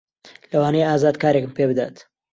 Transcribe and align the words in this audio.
لەوانەیە 0.51 0.87
ئازاد 0.89 1.15
کارێکم 1.23 1.51
پێ 1.57 1.63
بدات. 1.69 1.95